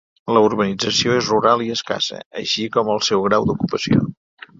[0.35, 4.01] La urbanització és rural i escassa, així com el seu grau d'ocupació.